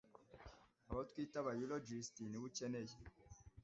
[0.89, 2.95] abo twita aba urologists nibo ukeneye